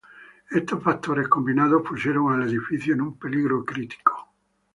[0.49, 4.33] Estos factores combinados pusieron al edificio en un peligro crítico.